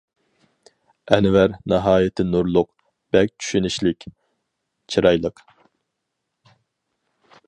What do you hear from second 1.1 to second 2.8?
ئەنۋەر: ناھايىتى نۇرلۇق،